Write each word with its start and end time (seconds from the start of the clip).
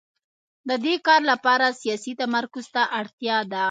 د 0.69 0.71
دې 0.85 0.95
کار 1.07 1.21
لپاره 1.31 1.77
سیاسي 1.81 2.13
تمرکز 2.21 2.65
ته 2.75 2.81
اړتیا 2.99 3.37
ده. 3.51 3.59